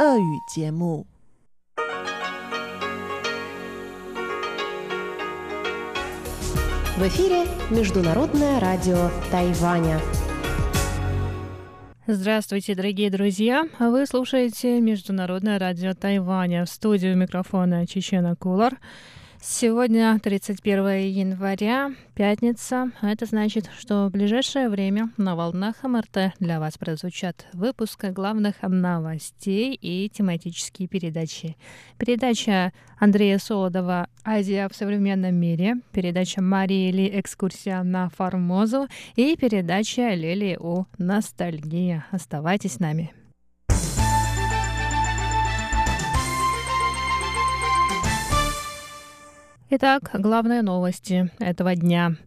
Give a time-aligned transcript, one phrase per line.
[0.00, 1.06] 俄语节目。
[6.96, 10.00] В эфире Международное радио Тайваня.
[12.06, 13.66] Здравствуйте, дорогие друзья!
[13.78, 16.64] Вы слушаете Международное радио Тайваня.
[16.64, 18.78] В студию микрофона Чечена Кулар.
[19.43, 22.91] Сегодня 31 января, пятница.
[23.01, 29.73] Это значит, что в ближайшее время на волнах МРТ для вас прозвучат выпуски главных новостей
[29.73, 31.57] и тематические передачи.
[31.97, 40.13] Передача Андрея Солодова «Азия в современном мире», передача Марии Ли «Экскурсия на Формозу» и передача
[40.13, 42.05] Лили О «Ностальгия».
[42.11, 43.11] Оставайтесь с нами.
[49.73, 52.17] Итак, главные новости этого дня.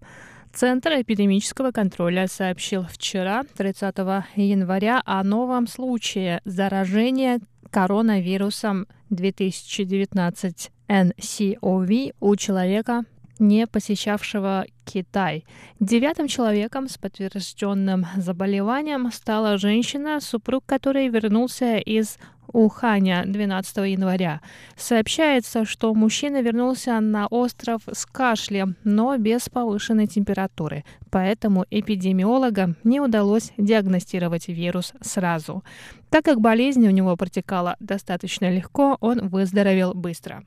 [0.55, 3.98] Центр эпидемического контроля сообщил вчера, 30
[4.37, 7.41] января, о новом случае заражения
[7.71, 13.05] коронавирусом 2019 NCOV у человека,
[13.38, 15.45] не посещавшего Китай.
[15.80, 22.18] Девятым человеком с подтвержденным заболеванием стала женщина, супруг которой вернулся из
[22.55, 24.41] Уханя 12 января.
[24.77, 30.85] Сообщается, что мужчина вернулся на остров с кашлем, но без повышенной температуры.
[31.11, 35.65] Поэтому эпидемиологам не удалось диагностировать вирус сразу.
[36.11, 40.45] Так как болезнь у него протекала достаточно легко, он выздоровел быстро.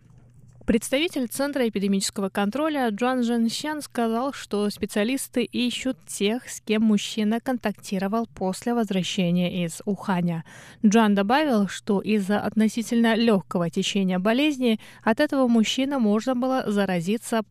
[0.68, 8.28] Представитель Центра эпидемического контроля Джон Женщан сказал, что специалисты ищут тех, с кем мужчина контактировал
[8.28, 10.44] после возвращения из Уханя.
[10.86, 17.44] Джон добавил, что из-за относительно легкого течения болезни от этого мужчина можно было заразиться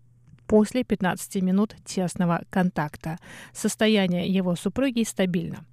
[0.46, 3.16] после 15 минут тесного контакта.
[3.54, 5.64] Состояние его супруги стабильно.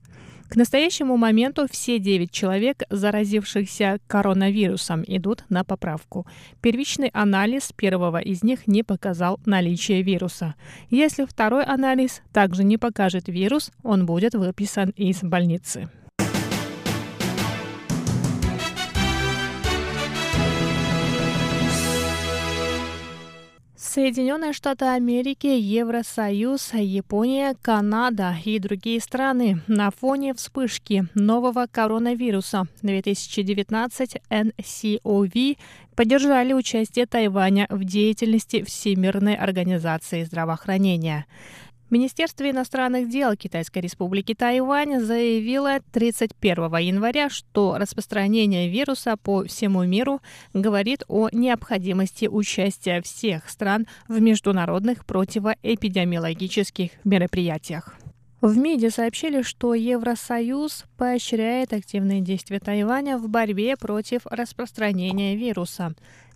[0.53, 6.27] К настоящему моменту все 9 человек, заразившихся коронавирусом, идут на поправку.
[6.61, 10.53] Первичный анализ первого из них не показал наличие вируса.
[10.91, 15.89] Если второй анализ также не покажет вирус, он будет выписан из больницы.
[23.93, 34.17] Соединенные Штаты Америки, Евросоюз, Япония, Канада и другие страны на фоне вспышки нового коронавируса 2019
[34.31, 35.57] NCOV
[35.95, 41.27] поддержали участие Тайваня в деятельности Всемирной организации здравоохранения.
[41.93, 50.19] Министерство иностранных дел Китайской республики Тайвань заявило 31 января, что распространение вируса по всему миру
[50.55, 57.93] говорит о необходимости участия всех стран в международных противоэпидемиологических мероприятиях.
[58.41, 65.93] В МИДе сообщили, что Евросоюз поощряет активные действия Тайваня в борьбе против распространения вируса.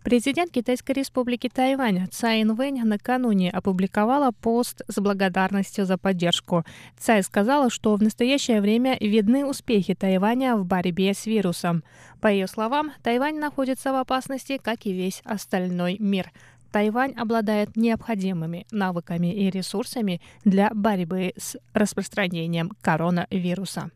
[0.07, 6.63] Президент Китайской республики Тайвань Цай Инвэнь накануне опубликовала пост с благодарностью за поддержку.
[6.97, 11.83] Цай сказала, что в настоящее время видны успехи Тайваня в борьбе с вирусом.
[12.21, 16.31] По ее словам, Тайвань находится в опасности, как и весь остальной мир.
[16.71, 23.91] Тайвань обладает необходимыми навыками и ресурсами для борьбы с распространением коронавируса.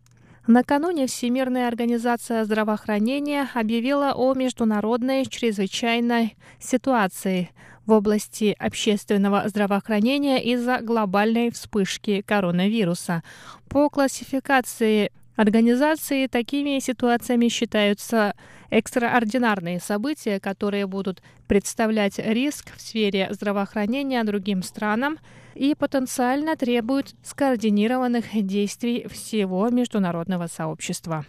[0.47, 7.51] Накануне Всемирная организация здравоохранения объявила о международной чрезвычайной ситуации
[7.85, 13.21] в области общественного здравоохранения из-за глобальной вспышки коронавируса.
[13.69, 18.33] По классификации организации такими ситуациями считаются
[18.69, 25.17] экстраординарные события, которые будут представлять риск в сфере здравоохранения другим странам
[25.55, 31.25] и потенциально требуют скоординированных действий всего международного сообщества.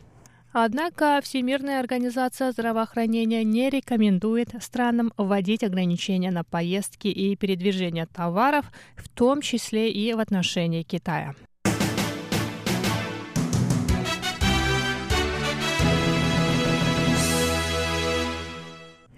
[0.52, 9.08] Однако Всемирная организация здравоохранения не рекомендует странам вводить ограничения на поездки и передвижение товаров, в
[9.08, 11.34] том числе и в отношении Китая.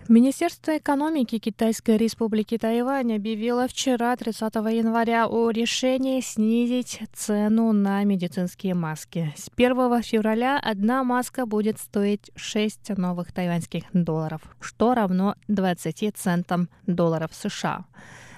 [0.08, 8.74] Министерство экономики Китайской республики Тайвань объявило вчера, 30 января, о решении снизить цену на медицинские
[8.74, 9.32] маски.
[9.34, 16.68] С 1 февраля одна маска будет стоить 6 новых тайваньских долларов, что равно 20 центам
[16.86, 17.86] долларов США.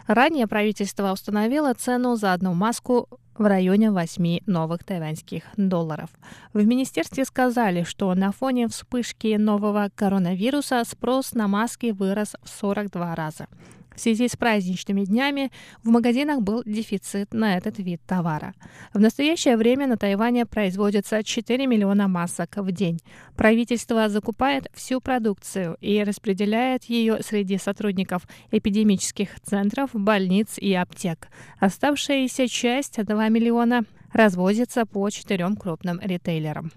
[0.07, 6.11] Ранее правительство установило цену за одну маску в районе 8 новых тайваньских долларов.
[6.53, 13.15] В министерстве сказали, что на фоне вспышки нового коронавируса спрос на маски вырос в 42
[13.15, 13.47] раза.
[13.97, 15.51] В связи с праздничными днями
[15.83, 18.55] в магазинах был дефицит на этот вид товара.
[18.93, 23.01] В настоящее время на Тайване производится 4 миллиона масок в день.
[23.37, 31.29] Правительство закупает всю продукцию и распределяет ее среди сотрудников эпидемических центров, больниц и аптек.
[31.59, 36.71] Оставшаяся часть 2 миллиона развозится по четырем крупным ритейлерам.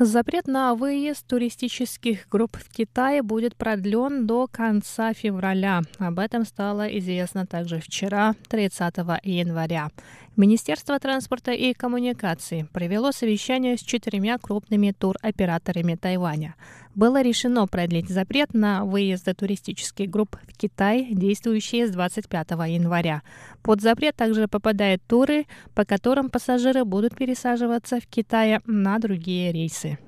[0.00, 5.82] Запрет на выезд туристических групп в Китае будет продлен до конца февраля.
[5.98, 9.90] Об этом стало известно также вчера, 30 января.
[10.36, 16.56] Министерство транспорта и коммуникаций провело совещание с четырьмя крупными туроператорами Тайваня.
[16.96, 23.22] Было решено продлить запрет на выезды туристических групп в Китай, действующие с 25 января.
[23.62, 29.98] Под запрет также попадают туры, по которым пассажиры будут пересаживаться в Китае на другие рейсы.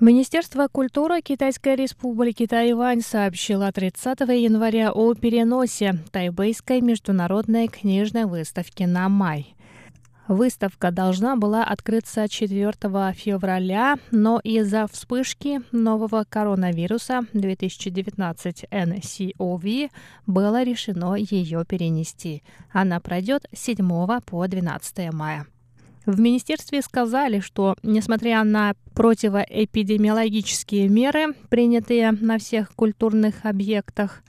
[0.00, 9.08] Министерство культуры Китайской республики Тайвань сообщило 30 января о переносе Тайбэйской международной книжной выставки на
[9.08, 9.56] май.
[10.28, 12.72] Выставка должна была открыться 4
[13.12, 19.90] февраля, но из-за вспышки нового коронавируса 2019 NCOV
[20.28, 22.44] было решено ее перенести.
[22.70, 25.44] Она пройдет с 7 по 12 мая.
[26.08, 34.22] В министерстве сказали, что, несмотря на противоэпидемиологические меры, принятые на всех культурных объектах,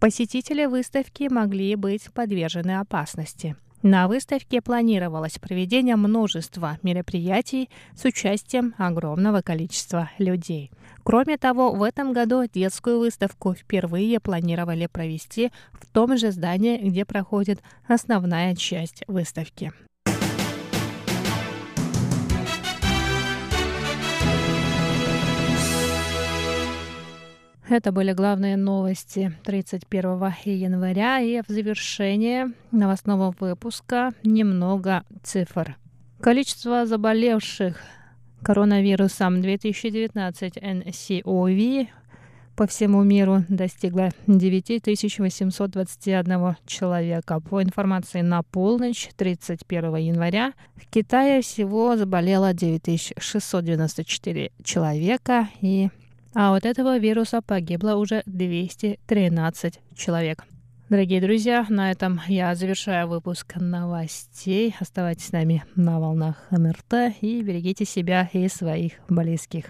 [0.00, 3.54] посетители выставки могли быть подвержены опасности.
[3.80, 10.72] На выставке планировалось проведение множества мероприятий с участием огромного количества людей.
[11.04, 17.04] Кроме того, в этом году детскую выставку впервые планировали провести в том же здании, где
[17.04, 19.72] проходит основная часть выставки.
[27.70, 31.20] Это были главные новости 31 января.
[31.20, 35.76] И в завершение новостного выпуска немного цифр.
[36.20, 37.76] Количество заболевших
[38.42, 41.86] коронавирусом 2019 NCOV
[42.56, 47.38] по всему миру достигло 9821 человека.
[47.38, 55.90] По информации на полночь 31 января в Китае всего заболело 9694 человека и
[56.34, 60.44] а от этого вируса погибло уже 213 человек.
[60.88, 64.74] Дорогие друзья, на этом я завершаю выпуск новостей.
[64.80, 69.66] Оставайтесь с нами на волнах МРТ и берегите себя и своих близких.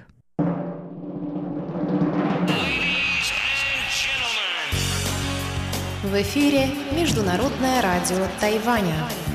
[6.02, 9.29] В эфире Международное радио Тайваня.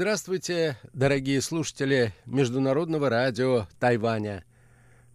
[0.00, 4.44] Здравствуйте, дорогие слушатели Международного радио Тайваня.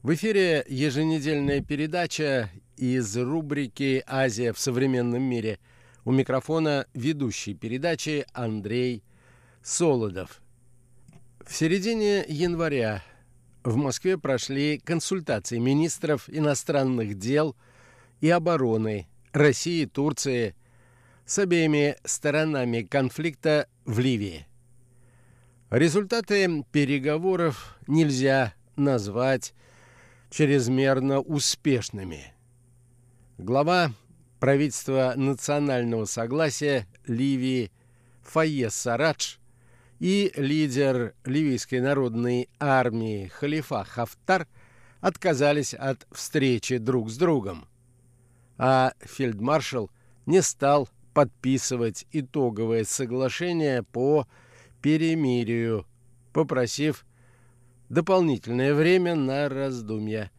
[0.02, 5.60] В эфире еженедельная передача из рубрики «Азия в современном мире».
[6.04, 9.06] У микрофона ведущий передачи Андрей
[9.62, 10.42] Солодов.
[11.48, 13.06] В середине января
[13.64, 17.56] в Москве прошли консультации министров иностранных дел
[18.20, 20.58] и обороны России и Турции
[21.26, 24.46] с обеими сторонами конфликта в Ливии–
[25.74, 29.56] Результаты переговоров нельзя назвать
[30.30, 32.32] чрезмерно успешными.
[33.40, 33.92] Глава
[34.40, 37.72] правительства национального согласия Ливии
[38.22, 39.38] Фаез Сарадж
[40.00, 44.48] и лидер ливийской народной армии Халифа Хафтар
[45.02, 47.66] отказались от встречи друг с другом,
[48.60, 49.90] а фельдмаршал
[50.28, 54.28] не стал подписывать итоговое соглашение по
[54.84, 55.88] перемирию,
[56.34, 57.06] попросив
[57.90, 60.30] дополнительное время на раздумья.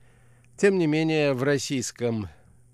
[0.59, 2.29] Тем не менее, в российском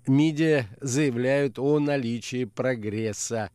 [0.05, 3.51] МИДе заявляют о наличии прогресса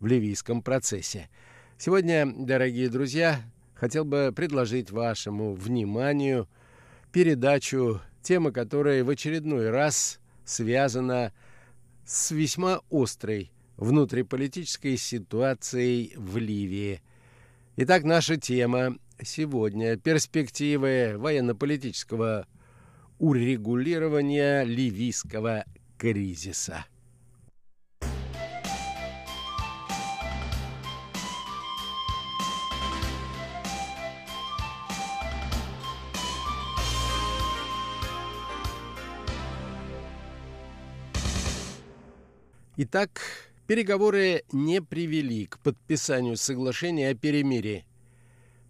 [0.00, 1.28] в ливийском процессе.
[1.76, 3.42] Сегодня, дорогие друзья,
[3.74, 6.48] хотел бы предложить вашему вниманию
[7.12, 11.34] передачу, тема которой в очередной раз связана
[12.06, 17.02] с весьма острой внутриполитической ситуацией в Ливии–
[17.82, 22.46] Итак, наша тема сегодня– перспективы военно-политического
[23.18, 25.64] урегулирования ливийского
[25.96, 26.84] кризиса.
[42.76, 47.86] Итак, переговоры не привели к подписанию соглашения о перемирии.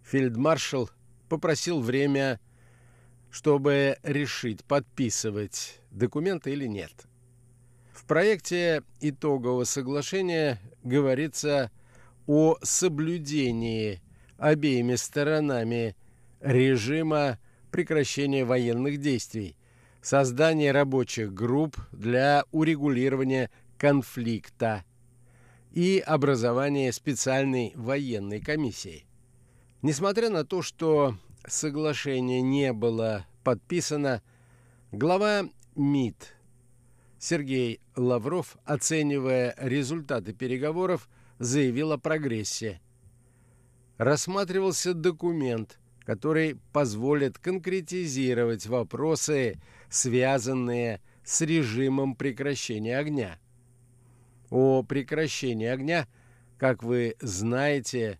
[0.03, 0.91] Фельдмаршал
[1.27, 2.39] попросил время,
[3.31, 6.91] чтобы решить, подписывать документы или нет.
[7.91, 11.71] В проекте итогового соглашения говорится
[12.27, 14.03] о соблюдении
[14.37, 15.95] обеими сторонами
[16.41, 17.39] режима
[17.71, 19.57] прекращения военных действий,
[20.03, 24.85] создании рабочих групп для урегулирования конфликта
[25.71, 29.05] и образование специальной военной комиссии.
[29.81, 31.15] Несмотря на то, что
[31.47, 34.21] соглашение не было подписано,
[34.91, 36.35] глава МИД
[37.17, 41.09] Сергей Лавров, оценивая результаты переговоров,
[41.39, 42.81] заявил о прогрессе.
[43.97, 53.39] Рассматривался документ, который позволит конкретизировать вопросы, связанные с режимом прекращения огня–
[54.51, 56.07] о прекращении огня,
[56.57, 58.19] как вы знаете,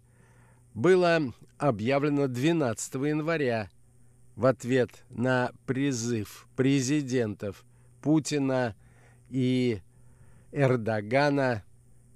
[0.74, 1.22] было
[1.58, 3.70] объявлено 12 января
[4.36, 7.64] в ответ на призыв президентов
[8.02, 8.76] Путина
[9.30, 9.82] и
[10.52, 11.64] Эрдогана,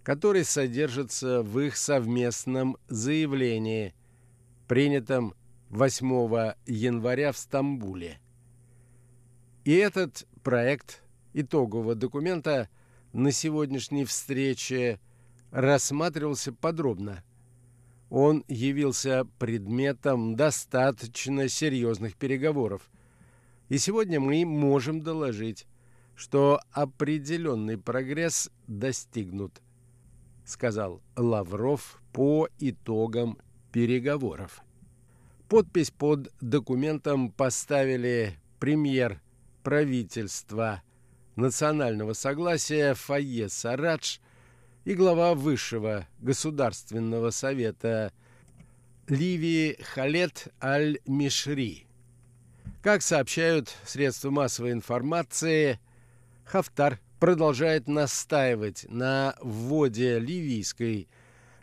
[0.02, 3.94] который содержится в их совместном заявлении,
[4.68, 5.36] принятом
[5.70, 8.20] 8 января в Стамбуле.
[9.66, 11.04] И этот проект
[11.34, 12.70] итогового документа–
[13.16, 15.00] на сегодняшней встрече
[15.50, 17.24] рассматривался подробно.
[18.10, 22.92] Он явился предметом достаточно серьезных переговоров.
[23.70, 25.66] И сегодня мы можем доложить,
[26.14, 29.62] что определенный прогресс достигнут,
[30.44, 33.38] сказал Лавров по итогам
[33.72, 34.62] переговоров.
[35.48, 39.22] Подпись под документом поставили премьер
[39.64, 40.82] правительства
[41.36, 44.18] национального согласия Фае Сарадж
[44.86, 48.14] и глава Высшего Государственного Совета
[49.08, 51.88] Ливии Халет Аль-Мишри.
[52.82, 55.80] Как сообщают средства массовой информации,
[56.46, 61.08] Хафтар продолжает настаивать на вводе ливийской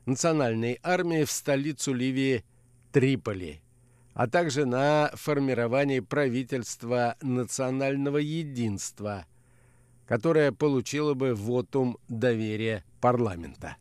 [0.05, 2.45] национальной армии в столицу Ливии
[2.91, 3.61] Триполи,
[4.15, 9.25] а также на формировании правительства национального единства–
[10.07, 13.77] которая получила бы вотум доверия парламента.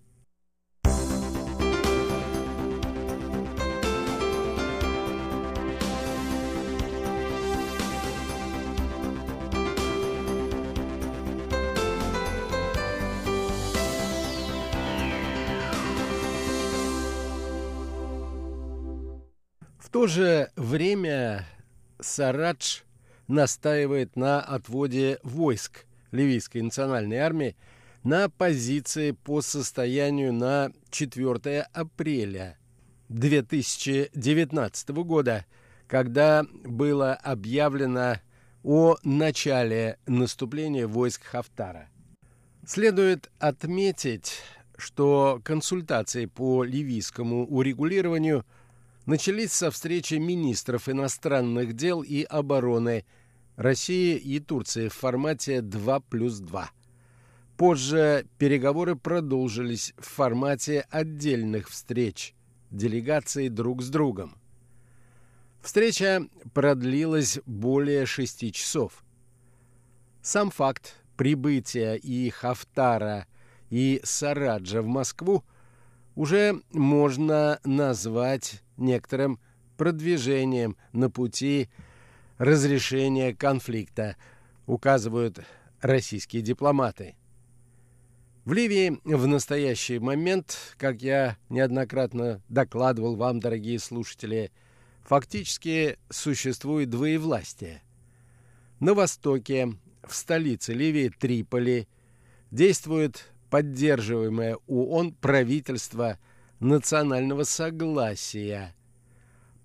[19.78, 21.46] В то же время
[22.00, 22.80] Сарадж
[23.28, 27.56] настаивает на отводе войск ливийской национальной армии
[28.04, 32.58] на позиции по состоянию на 4 апреля
[33.10, 35.46] 2019 года,
[35.88, 38.18] когда было объявлено
[38.64, 41.90] о начале наступления войск Хафтара.
[42.66, 44.42] Следует отметить,
[44.78, 48.46] что консультации по ливийскому урегулированию
[49.06, 53.06] начались со встречи министров иностранных дел и обороны–
[53.62, 56.72] России и Турции в формате 2 плюс 2.
[57.58, 62.34] Позже переговоры продолжились в формате отдельных встреч
[62.72, 64.36] делегаций друг с другом.
[65.62, 69.04] Встреча продлилась более шести часов.
[70.24, 73.28] Сам факт прибытия и Хафтара,
[73.70, 75.44] и Сараджа в Москву
[76.16, 79.40] уже можно назвать некоторым
[79.78, 81.70] продвижением на пути
[82.42, 84.16] разрешения конфликта,
[84.66, 85.42] указывают
[85.80, 87.16] российские дипломаты.
[88.46, 94.52] В Ливии в настоящий момент, как я неоднократно докладывал вам, дорогие слушатели,
[95.04, 97.84] фактически существует двоевластие.
[98.80, 101.88] На востоке, в столице Ливии Триполи,
[102.50, 106.18] действует поддерживаемое ООН правительство
[106.60, 108.74] национального согласия–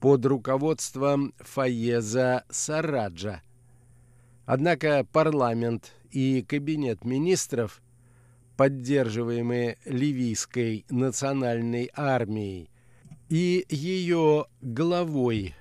[0.07, 3.43] под руководством Фаеза Сараджа.
[4.45, 7.83] Однако парламент и кабинет министров,
[8.57, 12.71] поддерживаемые ливийской национальной армией
[13.29, 15.57] и ее главой,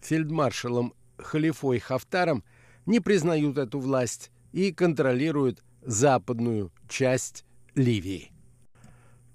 [0.00, 2.42] фельдмаршалом Халифой Хафтаром,
[2.86, 7.44] не признают эту власть и контролируют западную часть
[7.76, 8.32] Ливии.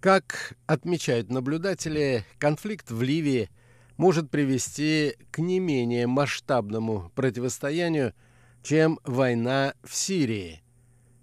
[0.01, 3.49] Как отмечают наблюдатели, конфликт в Ливии
[4.01, 8.15] может привести к не менее масштабному противостоянию,
[8.63, 10.63] чем война в Сирии,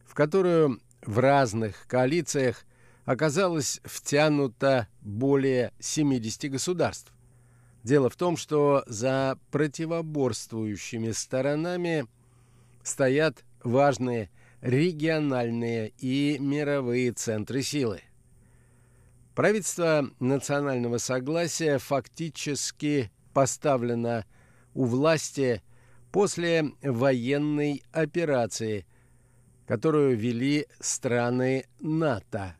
[0.06, 2.64] в которую в разных коалициях
[3.04, 7.12] оказалось втянуто более 70 государств.
[7.82, 12.06] Дело в том, что за противоборствующими сторонами
[12.84, 14.30] стоят важные
[14.60, 18.02] региональные и мировые центры силы.
[19.38, 24.24] Правительство национального согласия фактически поставлено
[24.74, 25.62] у власти
[26.10, 28.84] после военной операции,
[29.64, 32.56] которую вели страны НАТО.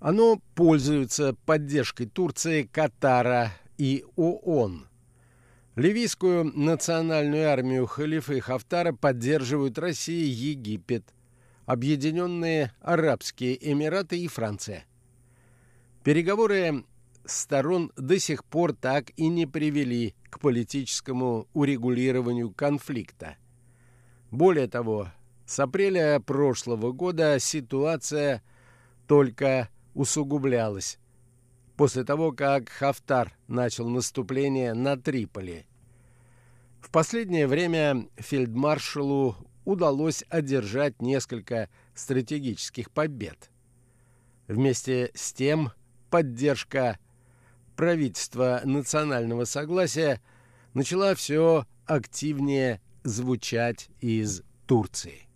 [0.00, 4.88] Оно пользуется поддержкой Турции, Катара и ООН.
[5.76, 11.04] Ливийскую национальную армию халифа и Хафтара поддерживают Россия, Египет,
[11.66, 14.86] Объединенные Арабские Эмираты и Франция.
[16.04, 16.84] Переговоры
[17.24, 23.36] сторон до сих пор так и не привели к политическому урегулированию конфликта.
[24.30, 25.12] Более того,
[25.46, 28.42] с апреля прошлого года ситуация
[29.06, 30.98] только усугублялась
[31.76, 35.66] после того, как Хафтар начал наступление на Триполи.
[36.80, 43.50] В последнее время фельдмаршалу удалось одержать несколько стратегических побед.
[44.48, 45.72] Вместе с тем
[46.12, 46.98] поддержка
[47.74, 50.20] правительства национального согласия
[50.74, 55.26] начала все активнее звучать из Турции.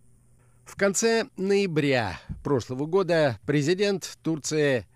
[0.66, 4.87] В конце ноября прошлого года президент Турции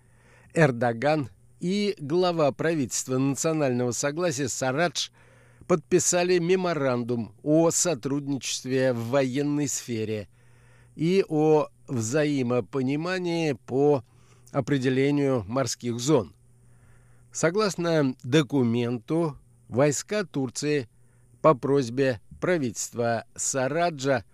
[0.53, 5.09] Эрдоган и глава правительства национального согласия Сарадж
[5.67, 10.27] подписали меморандум о сотрудничестве в военной сфере
[10.95, 14.03] и о взаимопонимании по
[14.51, 16.33] определению морских зон.
[17.31, 20.89] Согласно документу, войска Турции
[21.41, 24.25] по просьбе правительства Сараджа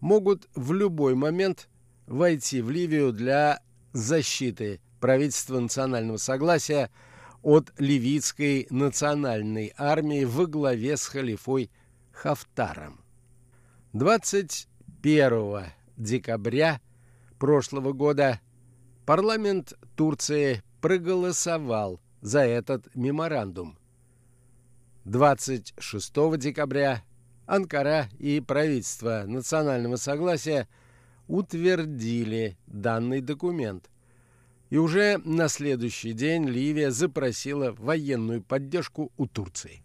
[0.00, 1.68] могут в любой момент
[2.06, 3.60] войти в Ливию для
[3.92, 6.90] защиты правительства национального согласия
[7.42, 11.70] от ливийской национальной армии во главе с халифой
[12.12, 13.00] Хафтаром.
[13.92, 15.66] 21
[15.96, 16.80] декабря
[17.38, 18.40] прошлого года
[19.06, 23.78] парламент Турции проголосовал за этот меморандум.
[25.04, 27.04] 26 декабря
[27.46, 30.68] Анкара и правительство национального согласия
[31.28, 33.88] утвердили данный документ.
[34.70, 39.82] И уже на следующий день Ливия запросила военную поддержку у Турции.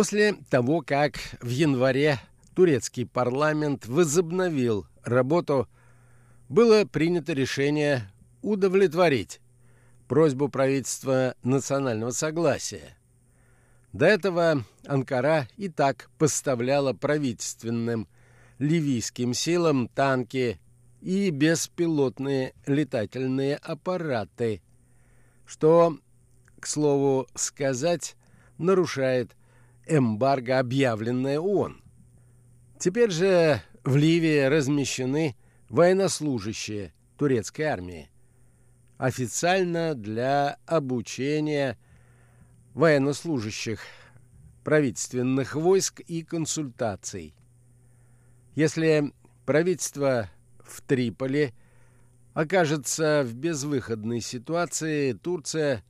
[0.00, 2.18] После того, как в январе
[2.54, 5.68] турецкий парламент возобновил работу,
[6.48, 8.10] было принято решение
[8.40, 9.42] удовлетворить
[10.08, 12.96] просьбу правительства национального согласия.
[13.92, 18.08] До этого Анкара и так поставляла правительственным
[18.58, 20.58] ливийским силам танки
[21.02, 24.62] и беспилотные летательные аппараты,
[25.44, 25.98] что,
[26.58, 28.16] к слову сказать,
[28.56, 29.36] нарушает
[29.90, 31.82] эмбарго, объявленное ООН.
[32.78, 35.36] Теперь же в Ливии размещены
[35.68, 38.10] военнослужащие турецкой армии.
[38.96, 41.78] Официально для обучения
[42.74, 43.80] военнослужащих
[44.64, 47.34] правительственных войск и консультаций.
[48.54, 49.12] Если
[49.46, 50.30] правительство
[50.64, 51.52] в Триполи
[52.34, 55.82] окажется в безвыходной ситуации, Турция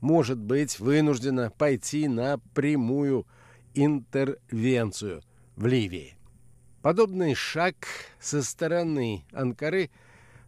[0.00, 3.26] может быть вынуждена пойти на прямую
[3.76, 5.22] интервенцию
[5.54, 6.16] в Ливии.
[6.82, 7.74] Подобный шаг
[8.18, 9.90] со стороны Анкары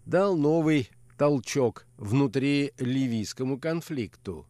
[0.07, 4.47] дал новый толчок внутри ливийскому конфликту.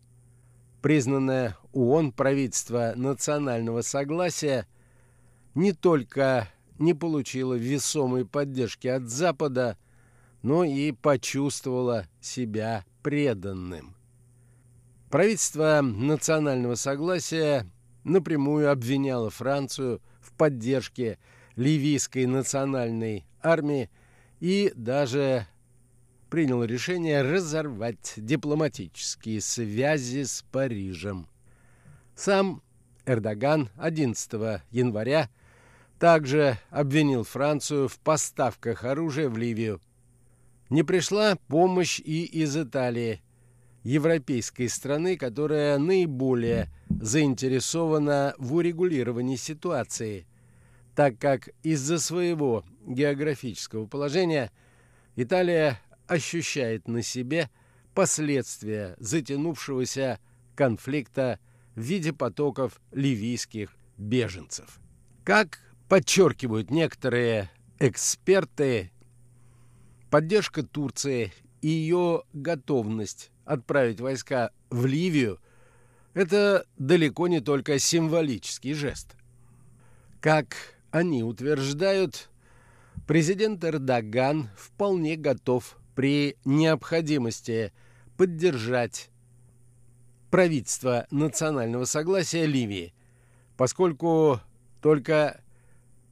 [0.83, 4.67] Признанное ООН правительство национального согласия
[5.55, 9.77] не только не получило весомой поддержки от Запада,
[10.43, 13.97] но и почувствовало себя преданным.
[15.11, 17.67] Правительство национального согласия
[18.09, 21.18] напрямую обвиняло Францию в поддержке
[21.57, 23.90] ливийской национальной армии
[24.40, 25.47] и даже
[26.31, 31.27] принял решение разорвать дипломатические связи с Парижем.
[32.14, 32.62] Сам
[33.07, 35.31] Эрдоган 11 января
[35.99, 39.81] также обвинил Францию в поставках оружия в Ливию.
[40.71, 43.23] Не пришла помощь и из Италии,
[43.83, 50.27] европейской страны, которая наиболее заинтересована в урегулировании ситуации,
[50.95, 54.51] так как из-за своего географического положения
[55.17, 57.51] Италия ощущает на себе
[57.95, 60.19] последствия затянувшегося
[60.55, 61.38] конфликта
[61.75, 64.81] в виде потоков ливийских беженцев.
[65.25, 68.91] Как подчеркивают некоторые эксперты,
[70.11, 75.41] поддержка Турции и ее готовность отправить войска в Ливию–
[76.19, 79.15] это далеко не только символический жест.
[80.21, 80.57] Как
[80.91, 82.29] они утверждают,
[83.07, 87.73] президент Эрдоган вполне готов при необходимости
[88.17, 89.11] поддержать
[90.31, 92.95] правительство национального согласия Ливии,
[93.57, 94.41] поскольку
[94.83, 95.41] только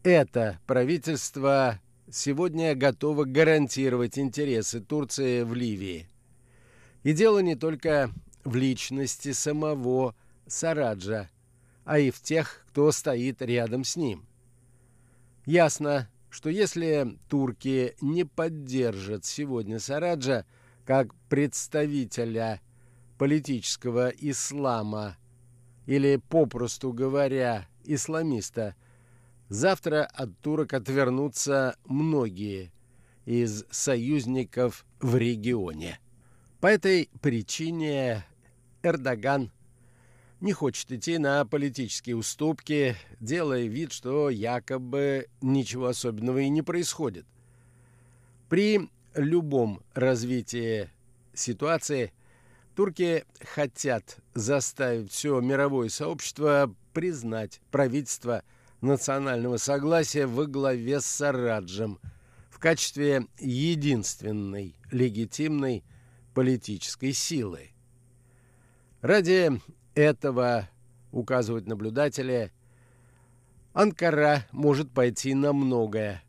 [0.05, 6.09] это правительство сегодня готово гарантировать интересы Турции в Ливии.
[7.07, 8.11] И дело не только
[8.43, 10.17] в личности самого
[10.49, 11.31] Сараджа,
[11.85, 14.27] а и в тех, кто стоит рядом с ним.
[15.45, 20.47] Ясно, что если турки не поддержат сегодня Сараджа
[20.85, 22.61] как представителя
[23.19, 25.17] политического ислама
[25.87, 28.75] или, попросту говоря, исламиста,
[29.49, 32.73] завтра от турок отвернутся многие
[33.27, 36.01] из союзников в регионе.
[36.61, 38.25] По этой причине
[38.83, 39.53] Эрдоган
[40.41, 47.27] не хочет идти на политические уступки, делая вид, что якобы ничего особенного и не происходит.
[48.49, 50.89] При любом развитии
[51.35, 52.13] ситуации
[52.75, 58.43] турки хотят заставить все мировое сообщество признать правительство
[58.81, 61.99] национального согласия во главе с Сараджем
[62.51, 65.85] в качестве единственной легитимной
[66.37, 67.71] политической силы.
[69.01, 69.59] Ради
[69.95, 70.69] этого,
[71.11, 72.53] указывают наблюдатели,
[73.73, 76.23] Анкара может пойти на многое,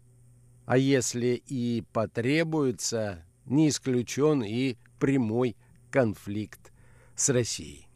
[0.66, 5.58] а если и потребуется, не исключен и прямой
[5.92, 6.72] конфликт
[7.14, 7.87] с Россией.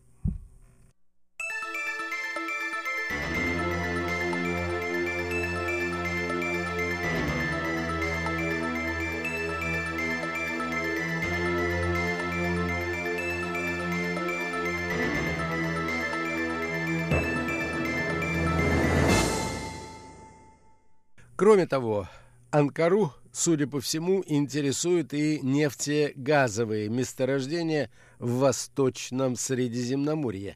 [21.41, 22.07] Кроме того,
[22.51, 30.55] Анкару, судя по всему, интересуют и нефтегазовые месторождения в Восточном Средиземноморье.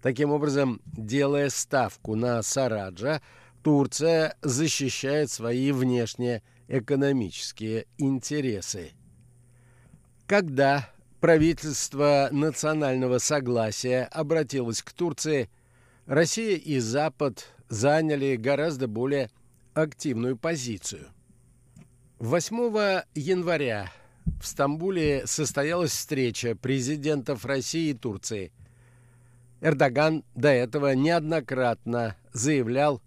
[0.00, 3.20] Таким образом, делая ставку на Сараджа,
[3.64, 8.92] Турция защищает свои внешние экономические интересы.
[10.28, 10.88] Когда
[11.20, 15.50] правительство национального согласия обратилось к Турции,
[16.06, 19.28] Россия и Запад заняли гораздо более
[19.74, 21.08] активную позицию.
[22.18, 23.90] 8 января
[24.40, 28.52] в Стамбуле состоялась встреча президентов России и Турции.
[29.60, 33.02] Эрдоган до этого неоднократно заявлял,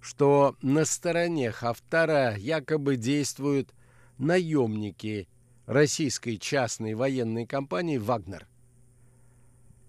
[0.00, 3.72] что на стороне Хафтара якобы действуют
[4.18, 5.28] наемники
[5.66, 8.46] российской частной военной компании «Вагнер»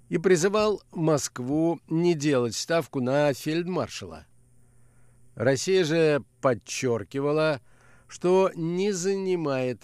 [0.10, 4.26] и призывал Москву не делать ставку на фельдмаршала–
[5.38, 7.62] Россия же подчеркивала,
[8.08, 9.84] что не занимает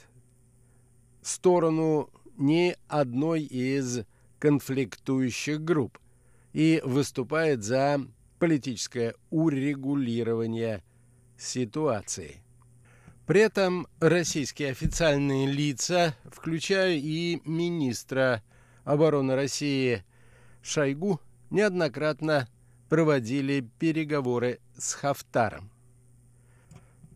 [1.22, 4.00] сторону ни одной из
[4.40, 6.00] конфликтующих групп
[6.54, 8.02] и выступает за
[8.40, 10.84] политическое урегулирование
[11.38, 12.42] ситуации.
[13.28, 18.42] При этом российские официальные лица, включая и министра
[18.86, 20.04] обороны России
[20.64, 22.48] Шойгу, неоднократно
[22.94, 25.72] проводили переговоры с Хафтаром.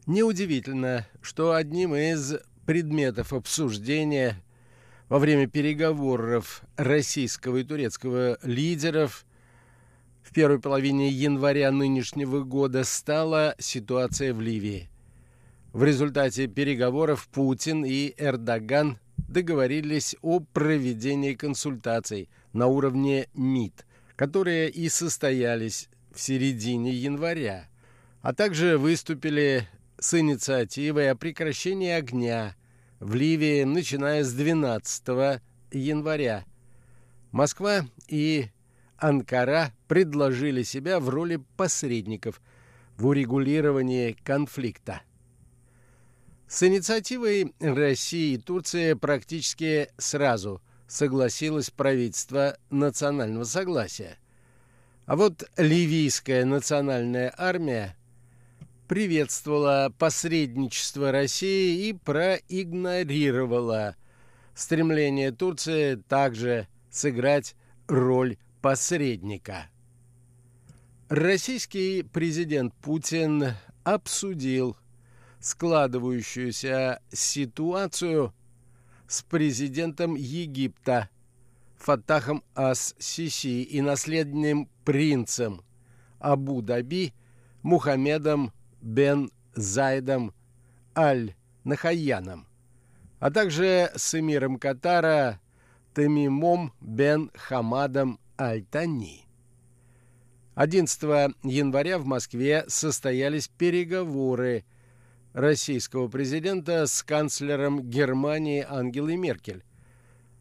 [0.08, 2.34] Неудивительно, что одним из
[2.66, 4.44] предметов обсуждения
[5.08, 9.24] во время переговоров российского и турецкого лидеров
[10.24, 14.90] в первой половине января нынешнего года стала ситуация в Ливии.
[15.74, 23.86] В результате переговоров Путин и Эрдоган договорились о проведении консультаций на уровне МИД–
[24.17, 27.69] которые и состоялись в середине января,
[28.21, 32.56] а также выступили с инициативой о прекращении огня
[32.99, 35.39] в Ливии, начиная с 12
[35.71, 36.45] января.
[37.32, 38.47] Москва и
[38.97, 42.41] Анкара предложили себя в роли посредников
[42.97, 45.01] в урегулировании конфликта.
[46.47, 54.17] С инициативой России и Турции практически сразу согласилось правительство национального согласия.
[55.06, 57.95] А вот ливийская национальная армия
[58.88, 63.95] приветствовала посредничество России и проигнорировала
[64.56, 67.56] стремление Турции также сыграть
[67.88, 69.67] роль посредника.
[71.10, 74.78] Российский президент Путин обсудил
[75.39, 78.34] складывающуюся ситуацию
[79.08, 81.10] с президентом Египта
[81.78, 85.62] Фатахом Ас-Сиси и наследным принцем
[86.20, 87.13] Абу-Даби
[87.62, 90.34] Мухаммедом бен Зайдом
[90.96, 92.48] Аль-Нахаяном,
[93.20, 95.39] а также с эмиром Катара
[95.93, 99.28] Тамимом бен Хамадом Аль-Тани.
[100.56, 104.65] 11 января в Москве состоялись переговоры
[105.34, 109.63] российского президента с канцлером Германии Ангелой Меркель.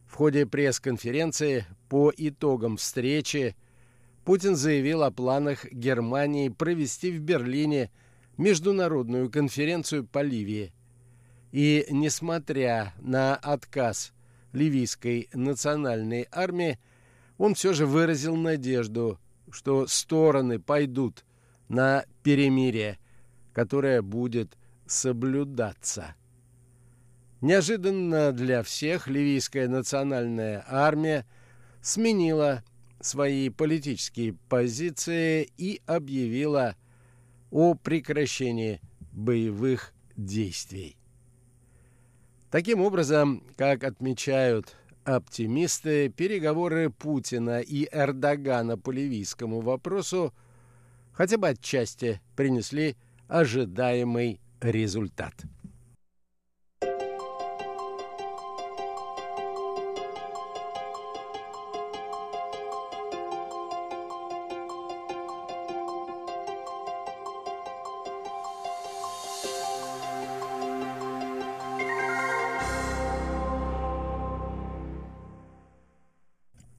[0.07, 3.57] В ходе пресс-конференции по итогам встречи
[4.25, 7.91] Путин заявил о планах Германии провести в Берлине
[8.37, 10.73] международную конференцию по Ливии.
[11.53, 14.13] И, несмотря на отказ
[14.53, 16.79] ливийской национальной армии,
[17.39, 19.19] он все же выразил надежду,
[19.51, 21.25] что стороны пойдут
[21.69, 22.99] на перемирие,
[23.53, 26.15] которое будет соблюдаться.
[27.41, 31.27] Неожиданно для всех ливийская национальная армия
[31.83, 32.65] сменила
[33.01, 36.77] свои политические позиции и объявила
[37.51, 38.81] о прекращении
[39.13, 40.97] боевых действий.
[42.51, 50.35] Таким образом, как отмечают оптимисты, переговоры Путина и Эрдогана по ливийскому вопросу
[51.13, 52.97] хотя бы отчасти принесли
[53.29, 55.35] ожидаемый результат.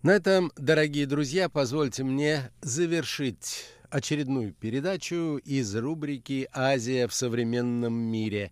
[0.07, 8.51] На этом, дорогие друзья, позвольте мне завершить очередную передачу из рубрики «Азия в современном мире».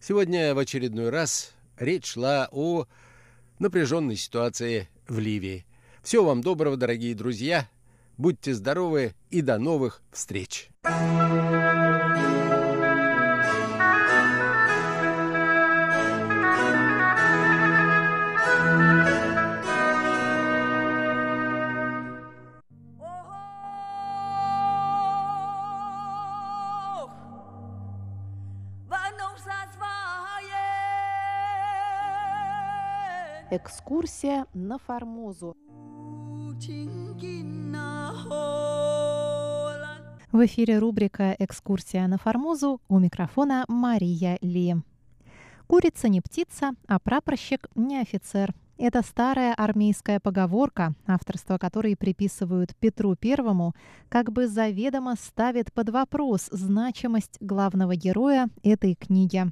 [0.00, 2.86] Сегодня в очередной раз речь шла о
[3.58, 5.64] напряженной ситуации в Ливии.
[6.02, 7.68] Всего вам доброго, дорогие друзья.
[8.16, 10.68] Будьте здоровы и до новых встреч.
[33.56, 35.54] Экскурсия на Формозу.
[40.32, 44.74] В эфире рубрика «Экскурсия на Формозу» у микрофона Мария Ли.
[45.68, 48.52] Курица не птица, а прапорщик не офицер.
[48.76, 53.72] Это старая армейская поговорка, авторство которой приписывают Петру Первому,
[54.08, 59.44] как бы заведомо ставит под вопрос значимость главного героя этой книги.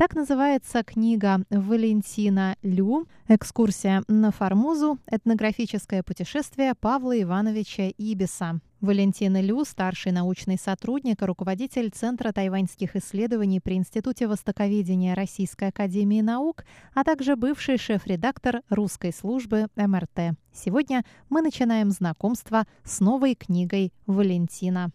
[0.00, 4.98] Так называется книга Валентина Лю «Экскурсия на Формозу.
[5.06, 8.60] Этнографическое путешествие Павла Ивановича Ибиса».
[8.80, 16.22] Валентина Лю– старший научный сотрудник и руководитель Центра тайваньских исследований при Институте востоковедения Российской академии
[16.22, 20.34] наук, а также бывший шеф-редактор русской службы МРТ.
[20.54, 24.92] Сегодня мы начинаем знакомство с новой книгой Валентина.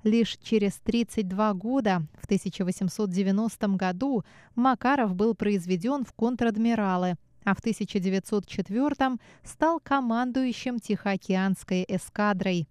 [0.04, 4.24] Лишь через 32 года, в 1890 году,
[4.56, 12.68] Макаров был произведен в контр-адмиралы, а в 1904 стал командующим Тихоокеанской эскадрой.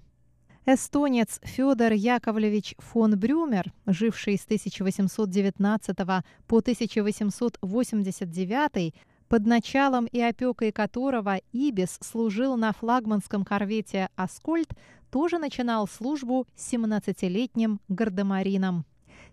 [0.70, 5.96] Эстонец Федор Яковлевич фон Брюмер, живший с 1819
[6.46, 8.94] по 1889,
[9.30, 14.68] под началом и опекой которого Ибис служил на флагманском корвете «Аскольд»,
[15.10, 18.84] тоже начинал службу 17-летним гардемарином.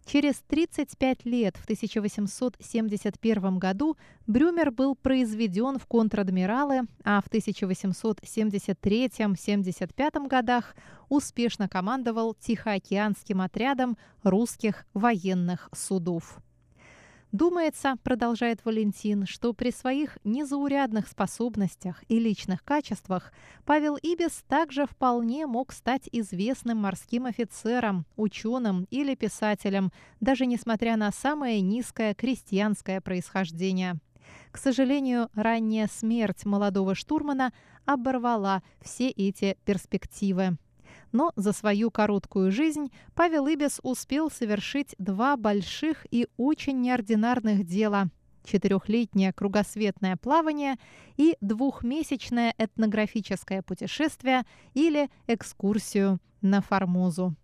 [0.04, 10.76] Через 35 лет, в 1871 году, Брюмер был произведен в контр-адмиралы, а в 1873-75 годах
[11.08, 16.38] успешно командовал Тихоокеанским отрядом русских военных судов.
[17.34, 23.32] Думается, продолжает Валентин, что при своих незаурядных способностях и личных качествах
[23.64, 31.10] Павел Ибис также вполне мог стать известным морским офицером, ученым или писателем, даже несмотря на
[31.10, 33.96] самое низкое крестьянское происхождение.
[34.52, 37.52] К сожалению, ранняя смерть молодого штурмана
[37.84, 40.56] оборвала все эти перспективы.
[41.14, 48.08] Но за свою короткую жизнь Павел Ибис успел совершить два больших и очень неординарных дела–
[48.44, 50.74] четырехлетнее кругосветное плавание
[51.16, 54.42] и двухмесячное этнографическое путешествие
[54.74, 57.36] или экскурсию на Формозу.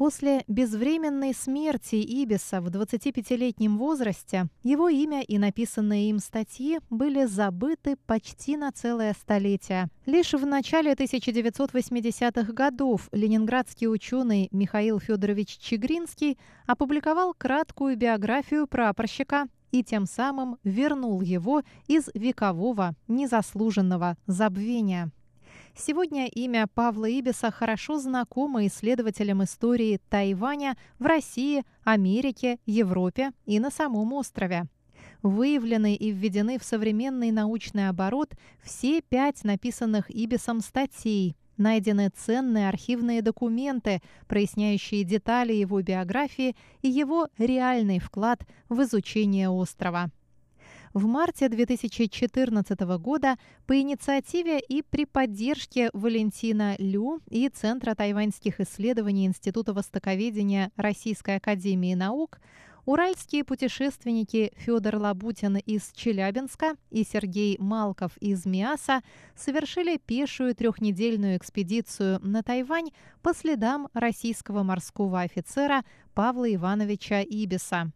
[0.00, 7.96] После безвременной смерти Ибиса в 25-летнем возрасте его имя и написанные им статьи были забыты
[8.06, 9.88] почти на целое столетие.
[10.06, 19.84] Лишь в начале 1980-х годов ленинградский ученый Михаил Федорович Чегринский опубликовал краткую биографию прапорщика и
[19.84, 25.12] тем самым вернул его из векового незаслуженного забвения.
[25.76, 33.70] Сегодня имя Павла Ибиса хорошо знакомо исследователям истории Тайваня в России, Америке, Европе и на
[33.70, 34.64] самом острове.
[35.22, 43.22] Выявлены и введены в современный научный оборот все пять написанных Ибисом статей, найдены ценные архивные
[43.22, 50.10] документы, проясняющие детали его биографии и его реальный вклад в изучение острова
[50.92, 53.36] в марте 2014 года
[53.66, 61.94] по инициативе и при поддержке Валентина Лю и Центра тайваньских исследований Института востоковедения Российской академии
[61.94, 62.40] наук
[62.86, 69.02] уральские путешественники Федор Лабутин из Челябинска и Сергей Малков из Миаса
[69.36, 72.90] совершили пешую трехнедельную экспедицию на Тайвань
[73.22, 75.84] по следам российского морского офицера
[76.14, 77.92] Павла Ивановича Ибиса.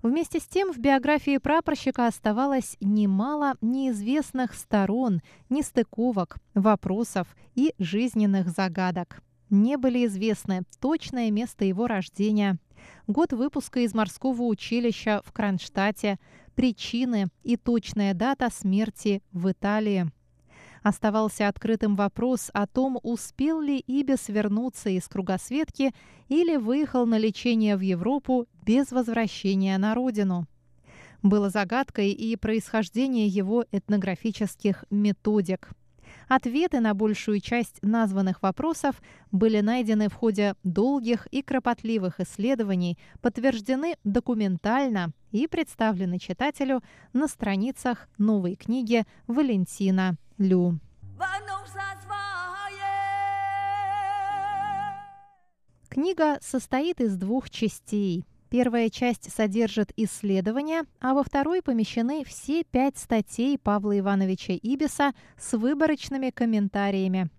[0.04, 9.22] Вместе с тем в биографии прапорщика оставалось немало неизвестных сторон, нестыковок, вопросов и жизненных загадок.
[9.48, 12.58] Не были известны точное место его рождения,
[13.06, 16.18] год выпуска из морского училища в Кронштадте,
[16.54, 20.12] причины и точная дата смерти в Италии.
[20.82, 25.94] Оставался открытым вопрос о том, успел ли Ибис вернуться из кругосветки
[26.28, 30.46] или выехал на лечение в Европу без возвращения на родину.
[31.22, 35.70] Было загадкой и происхождение его этнографических методик.
[36.28, 39.00] Ответы на большую часть названных вопросов
[39.30, 48.08] были найдены в ходе долгих и кропотливых исследований, подтверждены документально и представлены читателю на страницах
[48.18, 50.78] новой книги Валентина Лю.
[55.88, 58.24] Книга состоит из двух частей.
[58.54, 65.58] Первая часть содержит исследования, а во второй помещены все пять статей Павла Ивановича Ибиса с
[65.58, 67.30] выборочными комментариями.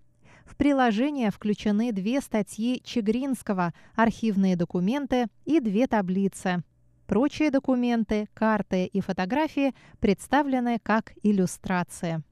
[0.44, 6.62] В приложение включены две статьи Чегринского, архивные документы и две таблицы.
[7.06, 12.22] Прочие документы, карты и фотографии представлены как иллюстрации.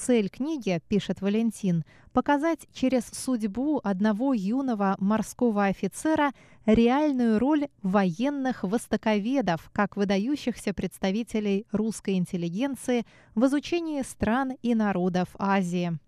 [0.00, 1.84] Цель книги, пишет Валентин,
[2.14, 6.32] показать через судьбу одного юного морского офицера
[6.64, 15.98] реальную роль военных востоковедов, как выдающихся представителей русской интеллигенции в изучении стран и народов Азии.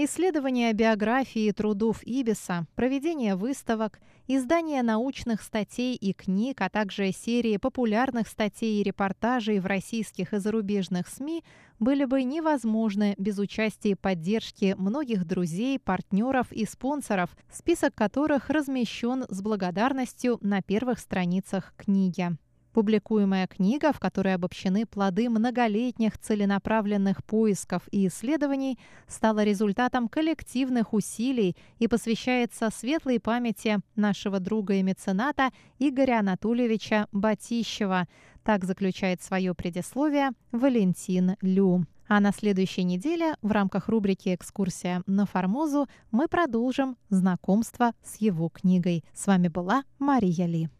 [0.00, 7.56] Исследование биографии и трудов Ибиса, проведение выставок, издание научных статей и книг, а также серии
[7.56, 11.42] популярных статей и репортажей в российских и зарубежных СМИ
[11.80, 19.24] были бы невозможны без участия и поддержки многих друзей, партнеров и спонсоров, список которых размещен
[19.28, 22.38] с благодарностью на первых страницах книги.
[22.72, 31.56] Публикуемая книга, в которой обобщены плоды многолетних целенаправленных поисков и исследований, стала результатом коллективных усилий
[31.78, 38.06] и посвящается светлой памяти нашего друга и мецената Игоря Анатольевича Батищева.
[38.44, 41.86] Так заключает свое предисловие Валентин Лю.
[42.08, 48.48] А на следующей неделе в рамках рубрики «Экскурсия на Формозу» мы продолжим знакомство с его
[48.48, 49.04] книгой.
[49.12, 50.70] С вами была Мария Ли.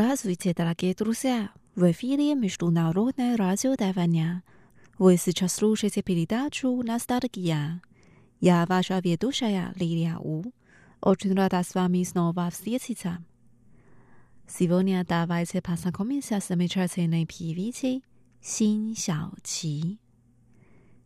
[0.00, 1.50] Здравствуйте, дорогие друзья!
[1.74, 4.44] В эфире Международное радио Тайваня.
[4.96, 7.82] Вы сейчас слушаете передачу «Ностальгия».
[8.38, 10.44] Я ваша ведущая Лилия У.
[11.00, 13.18] Очень рада с вами снова встретиться.
[14.46, 18.04] Сегодня давайте познакомимся с замечательной певицей
[18.40, 19.98] Син Сяочи.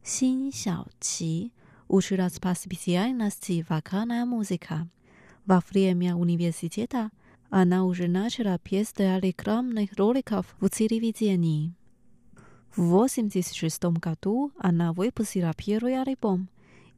[0.02, 1.50] Син Сяочи
[1.88, 4.86] училась по специальности вокальная музыка.
[5.46, 7.10] Во время университета–
[7.52, 11.74] она уже начала петь для рекламных роликов в телевидении.
[12.74, 16.48] В 1986 году она выпустила первый альбом.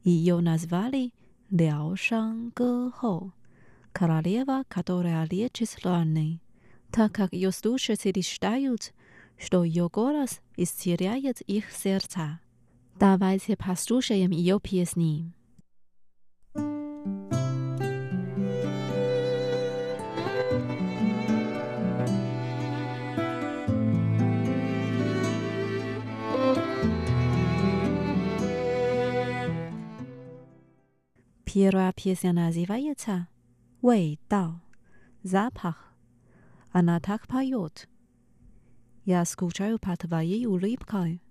[0.05, 1.11] Ее назвали
[1.49, 3.33] «Ляо Шан Гэ Хо»–
[3.91, 6.39] «Королева, которая лечит раны»,
[6.89, 8.93] так как ее слушатели считают,
[9.37, 12.39] что ее голос исцеляет их сердца.
[12.97, 15.33] Давайте послушаем ее песни.
[31.55, 33.29] Первая песня называется
[33.81, 34.61] «Вэй Дао»–
[35.23, 35.93] «Запах».
[36.73, 37.87] она так поет.
[39.05, 41.21] Я скучаю по твоей улыбкой,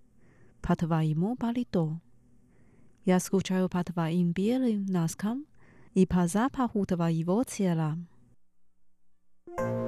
[0.62, 2.00] по твоему палито.
[3.04, 5.44] Я скучаю по твоим белым носкам
[5.92, 7.98] и по запаху твоего тела.
[9.46, 9.83] 达拉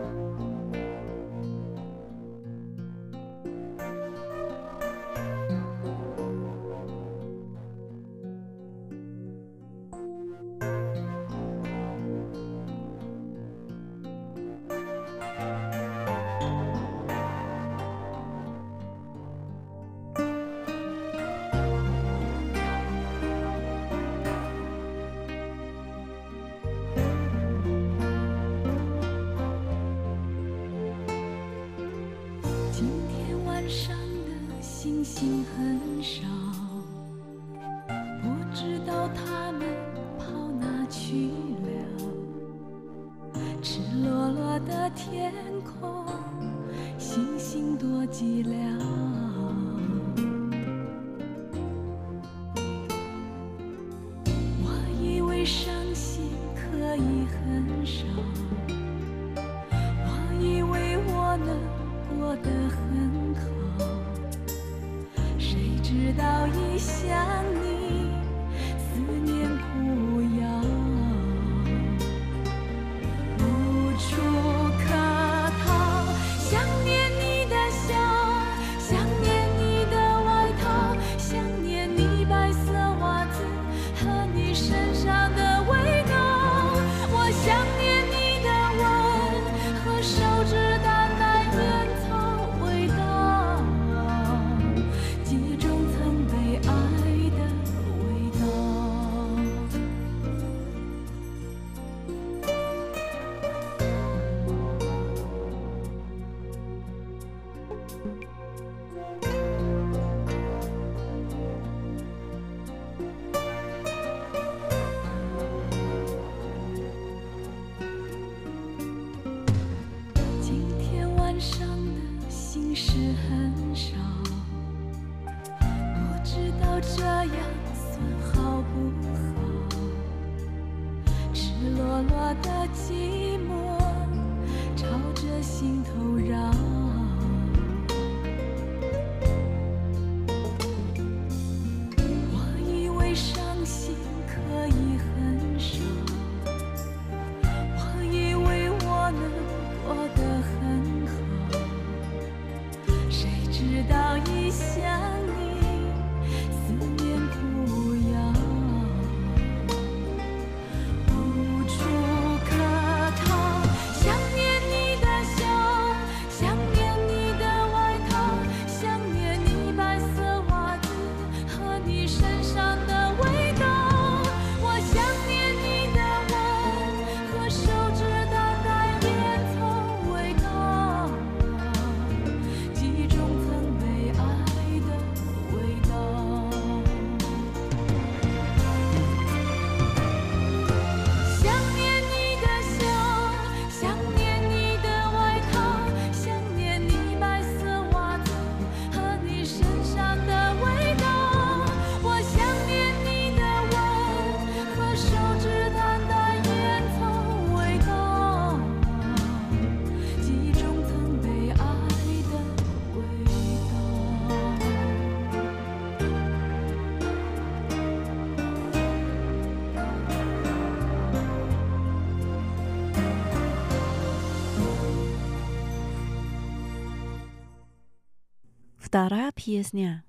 [229.47, 230.03] pieśniach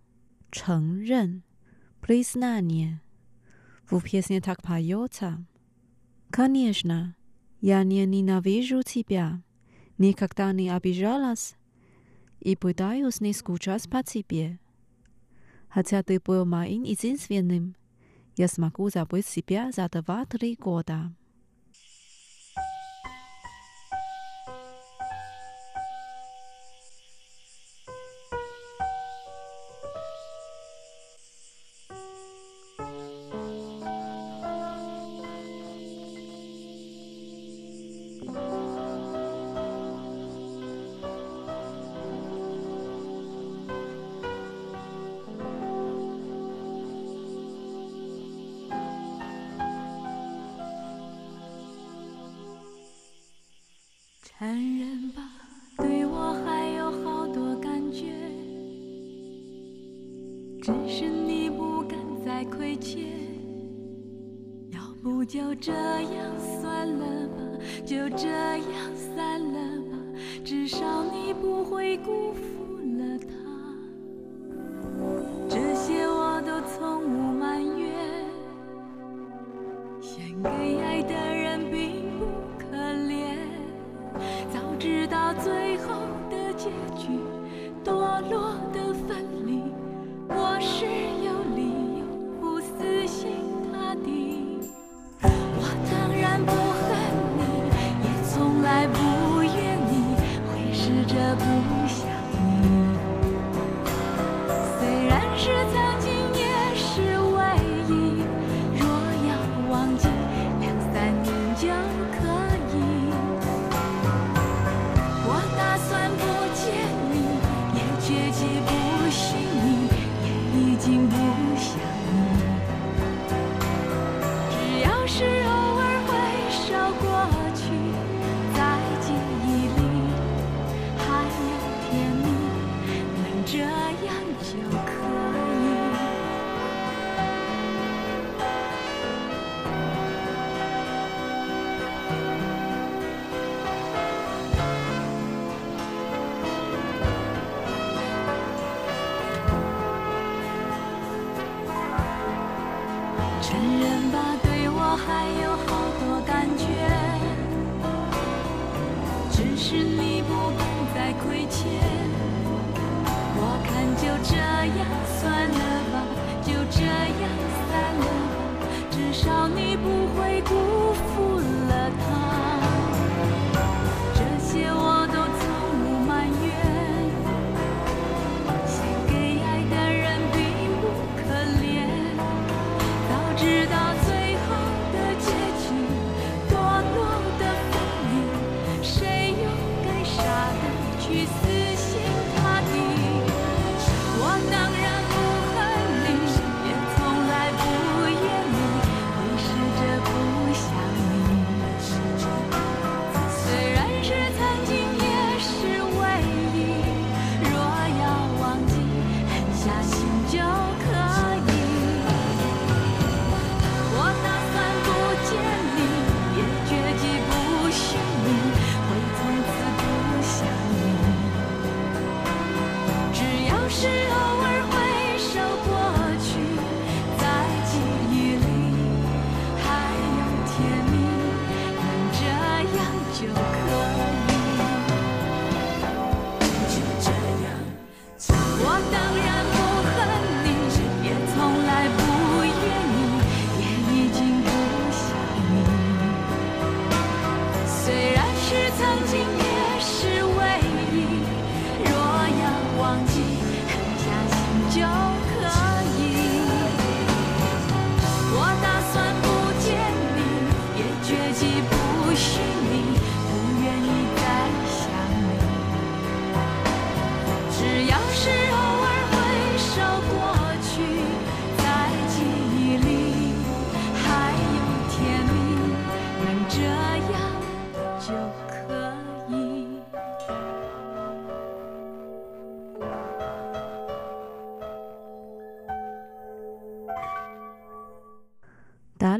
[0.51, 1.43] 承认
[2.01, 2.99] признание
[3.85, 5.45] w pieśni tak поется.
[6.31, 7.15] Конечно,
[7.61, 9.41] я не ненавижу тебя,
[9.99, 11.55] никогда не обижалась
[12.39, 14.59] и пытаюсь не скучать по тебе.
[15.69, 17.75] Хотя ты был моим единственным,
[18.37, 21.13] я смогу забыть себя за два-три года.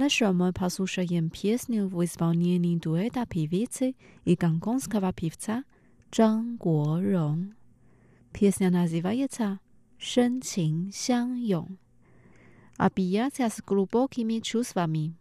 [0.08, 3.94] Zresztą posłuchajmy piosenkę w wyspełnieniu dueta piwicy
[4.26, 5.64] i gangonskiego piwca
[6.16, 7.56] Zhang Guorong.
[8.34, 9.58] Piosenka nazywa się
[10.00, 11.72] Shen Qing Xiang Yong.
[12.78, 15.14] A pijacja z głębokimi czuwami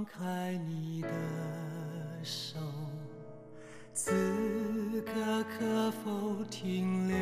[0.00, 1.08] 放开你的
[2.22, 2.56] 手
[3.92, 7.18] 此刻可否停留？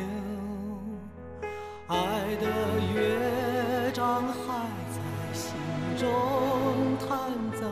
[1.87, 2.47] 爱的
[2.95, 5.51] 乐章还在心
[5.97, 6.07] 中
[6.99, 7.67] 弹奏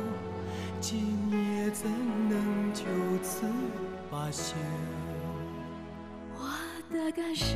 [0.82, 0.99] 今
[1.32, 1.89] 夜怎
[2.28, 2.84] 能就
[3.24, 3.45] 此
[4.12, 4.55] 罢休
[6.36, 6.49] 我
[6.93, 7.55] 的感受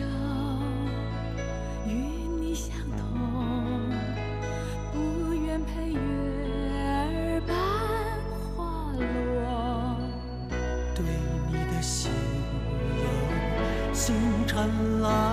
[14.62, 15.31] 灿烂。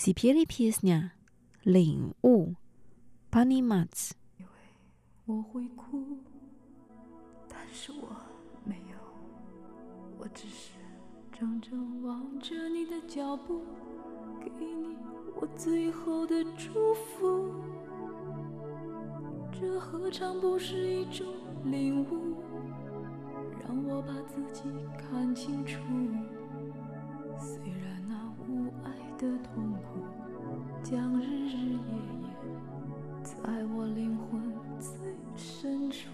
[0.00, 1.12] 几篇的 piece 呢？
[1.62, 2.54] 领悟
[3.30, 4.12] ，Bunny Mats。
[4.38, 4.48] 以为
[5.26, 6.16] 我会哭，
[7.46, 8.08] 但是我
[8.64, 8.96] 没有，
[10.16, 10.70] 我只是
[11.30, 13.60] 怔怔望着你的脚步，
[14.42, 14.96] 给你
[15.38, 17.52] 我最后的祝福。
[19.52, 21.26] 这何尝不是一种
[21.66, 22.36] 领悟？
[23.62, 24.62] 让我把自己
[24.96, 25.78] 看清楚。
[29.20, 30.00] 的痛苦
[30.82, 31.76] 将日日夜
[32.22, 32.30] 夜
[33.22, 33.34] 在
[33.76, 34.40] 我灵魂
[34.78, 36.08] 最深处。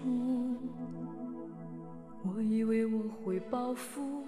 [2.25, 4.25] 我以为我会报复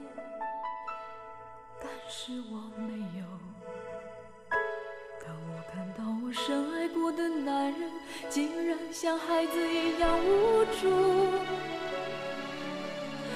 [1.81, 3.25] 但是我没有。
[5.25, 7.91] 当我看到我深爱过的男人
[8.29, 10.89] 竟然像孩子一样无助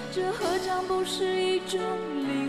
[0.10, 2.43] 这何尝不是一种理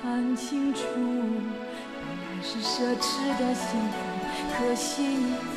[0.00, 3.94] 看清楚，本来是奢侈的幸福，
[4.56, 5.51] 可惜。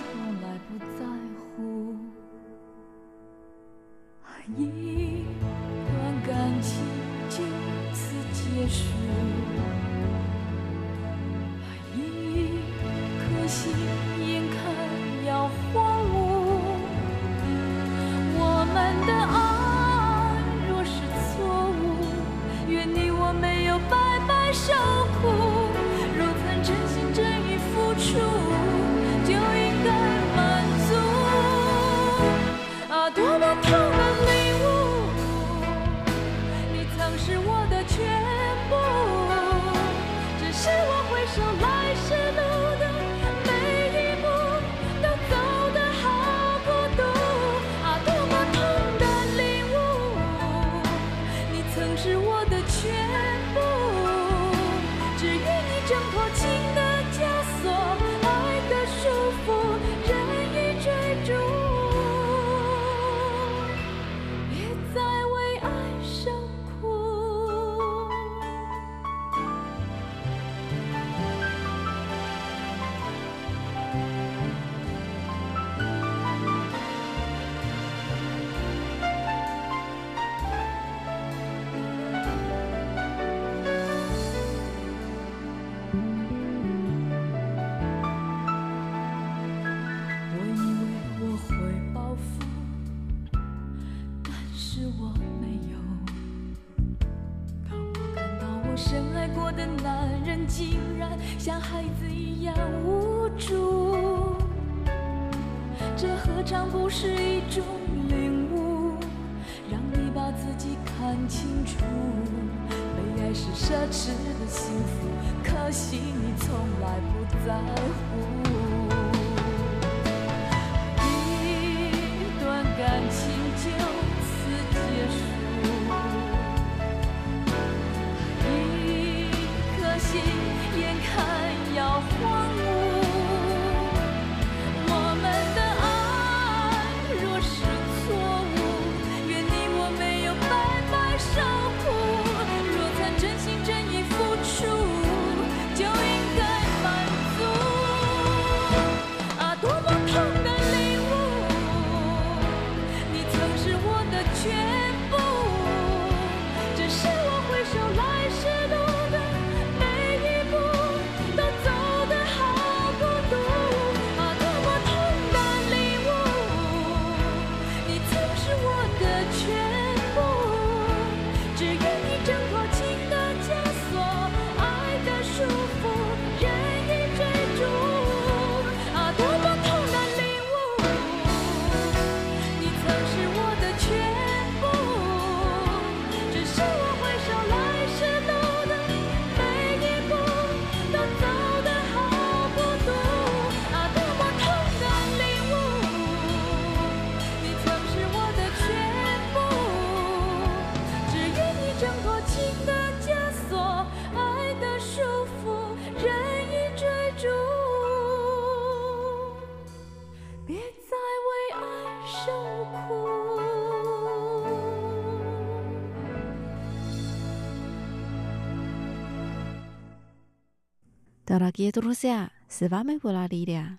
[221.35, 223.77] 到了耶路撒是万没不拉里的，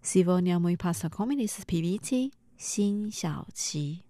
[0.00, 4.04] 希望你们 pass the communist PPT 新小旗。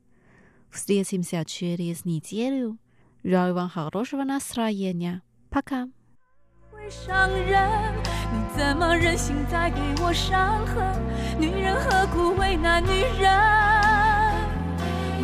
[0.70, 2.76] Все этим вся через неделю.
[3.22, 5.22] Жаль вам хорошего настроения.
[5.48, 5.88] Пока.
[6.72, 7.94] Вы шанрен,
[8.34, 11.38] не тема рэсин таги во шанхэ.
[11.38, 14.44] Ни рэн хэ ку вэй на ни рэн.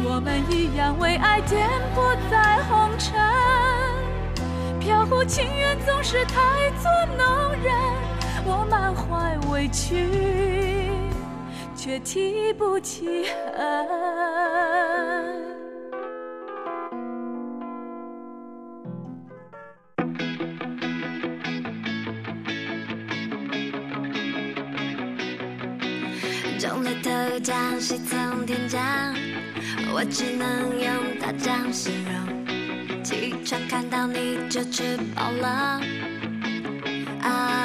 [0.03, 3.80] Вомэн и ян вэй ай тэн по цай хонгчэн.
[4.81, 7.71] 飘忽情缘总是太作弄人，
[8.47, 10.09] 我满怀委屈，
[11.77, 13.61] 却提不起恨。
[26.59, 28.81] 中了头奖谁从天降，
[29.93, 32.11] 我只能用大奖形容。
[33.11, 35.81] 第一场看到你就吃饱了。
[37.21, 37.60] 啊。